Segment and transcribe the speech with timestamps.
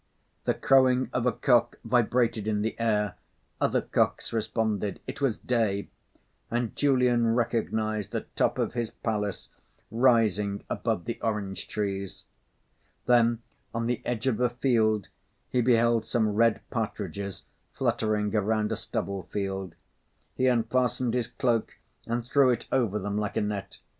[0.45, 3.17] The crowing of a cock vibrated in the air.
[3.61, 5.89] Other cocks responded; it was day;
[6.49, 9.49] and Julian recognised the top of his palace
[9.91, 12.25] rising above the orange trees.
[13.05, 13.43] Then,
[13.75, 15.07] on the edge of a field,
[15.51, 19.75] he beheld some red partridges fluttering around a stubble field.
[20.35, 21.77] He unfastened his cloak
[22.07, 23.77] and threw it over them like a net.